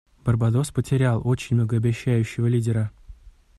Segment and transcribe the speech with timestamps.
[0.25, 2.91] Барбадос потерял очень многообещающего лидера.